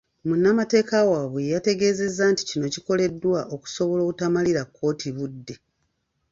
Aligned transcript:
Munnamateeka 0.27 0.95
waabwe 1.11 1.41
yategeezezza 1.53 2.23
nti 2.31 2.43
kino 2.49 2.65
kyakoleddwa 2.73 3.39
okusobola 3.55 4.01
obutamalira 4.03 4.63
kkooti 4.65 5.09
budde. 5.15 5.55